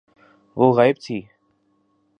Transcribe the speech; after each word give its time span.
وہ 0.57 0.67
غائب 0.73 0.95
تھی۔ 0.95 1.21